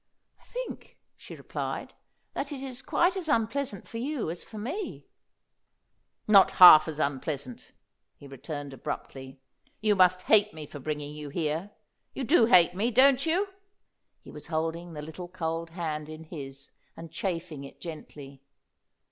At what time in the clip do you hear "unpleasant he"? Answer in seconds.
6.99-8.25